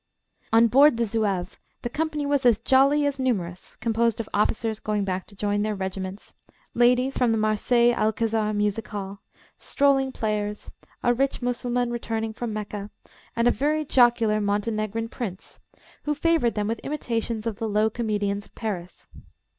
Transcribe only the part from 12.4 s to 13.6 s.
Mecca, and a